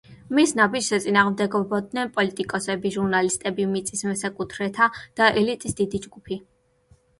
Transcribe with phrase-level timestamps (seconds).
[0.37, 6.43] მის ნაბიჯს ეწინააღმდეგებოდნენ პოლიტიკოსები, ჟურნალისტები, მიწის მესაკუთრეთა და ელიტის დიდი ჯგუფი.